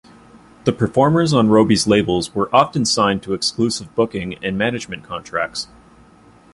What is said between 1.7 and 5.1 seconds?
labels were often signed to exclusive booking and management